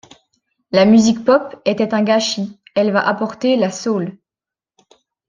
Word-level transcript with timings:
La 0.71 0.85
musique 0.85 1.23
pop 1.23 1.57
était 1.63 1.93
un 1.93 2.01
gâchis, 2.01 2.59
elle 2.73 2.91
va 2.91 3.07
apporter 3.07 3.55
la 3.55 3.69
soul. 3.69 4.17